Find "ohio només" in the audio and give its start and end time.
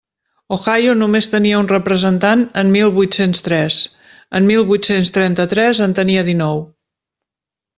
0.55-1.27